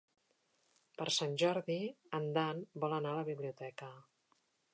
[1.01, 1.77] Per Sant Jordi
[2.21, 3.93] en Dan vol anar a la biblioteca.